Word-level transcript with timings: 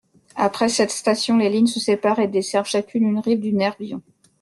Après 0.35 0.67
cette 0.67 0.89
station, 0.89 1.37
les 1.37 1.47
lignes 1.51 1.67
se 1.67 1.79
séparent 1.79 2.17
et 2.19 2.27
desservent 2.27 2.65
chacune 2.65 3.03
une 3.07 3.19
rive 3.19 3.39
du 3.39 3.53
Nervion. 3.53 4.01